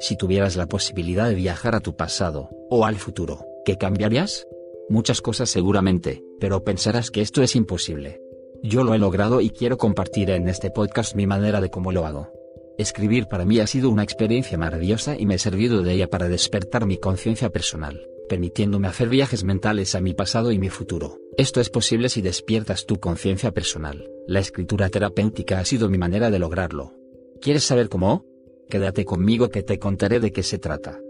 Si 0.00 0.16
tuvieras 0.16 0.56
la 0.56 0.66
posibilidad 0.66 1.28
de 1.28 1.34
viajar 1.34 1.74
a 1.74 1.80
tu 1.80 1.96
pasado, 1.96 2.50
o 2.70 2.84
al 2.84 2.96
futuro, 2.96 3.44
¿qué 3.64 3.76
cambiarías? 3.76 4.46
Muchas 4.88 5.20
cosas 5.20 5.50
seguramente, 5.50 6.22
pero 6.40 6.62
pensarás 6.62 7.10
que 7.10 7.20
esto 7.20 7.42
es 7.42 7.56
imposible. 7.56 8.20
Yo 8.62 8.84
lo 8.84 8.94
he 8.94 8.98
logrado 8.98 9.40
y 9.40 9.50
quiero 9.50 9.76
compartir 9.76 10.30
en 10.30 10.48
este 10.48 10.70
podcast 10.70 11.14
mi 11.14 11.26
manera 11.26 11.60
de 11.60 11.70
cómo 11.70 11.92
lo 11.92 12.06
hago. 12.06 12.32
Escribir 12.78 13.26
para 13.26 13.44
mí 13.44 13.58
ha 13.58 13.66
sido 13.66 13.90
una 13.90 14.04
experiencia 14.04 14.56
maravillosa 14.56 15.16
y 15.18 15.26
me 15.26 15.34
he 15.34 15.38
servido 15.38 15.82
de 15.82 15.94
ella 15.94 16.08
para 16.08 16.28
despertar 16.28 16.86
mi 16.86 16.96
conciencia 16.96 17.50
personal, 17.50 18.06
permitiéndome 18.28 18.86
hacer 18.86 19.08
viajes 19.08 19.42
mentales 19.42 19.96
a 19.96 20.00
mi 20.00 20.14
pasado 20.14 20.52
y 20.52 20.58
mi 20.58 20.68
futuro. 20.68 21.18
Esto 21.36 21.60
es 21.60 21.70
posible 21.70 22.08
si 22.08 22.22
despiertas 22.22 22.86
tu 22.86 23.00
conciencia 23.00 23.50
personal. 23.50 24.08
La 24.28 24.38
escritura 24.38 24.88
terapéutica 24.90 25.58
ha 25.58 25.64
sido 25.64 25.88
mi 25.88 25.98
manera 25.98 26.30
de 26.30 26.38
lograrlo. 26.38 26.94
¿Quieres 27.40 27.64
saber 27.64 27.88
cómo? 27.88 28.24
Quédate 28.68 29.06
conmigo 29.06 29.48
que 29.48 29.62
te 29.62 29.78
contaré 29.78 30.20
de 30.20 30.30
qué 30.30 30.42
se 30.42 30.58
trata. 30.58 31.00